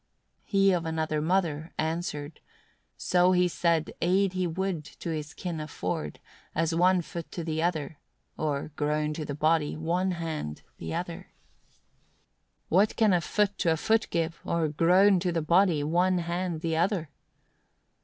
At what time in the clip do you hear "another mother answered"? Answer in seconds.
0.87-2.39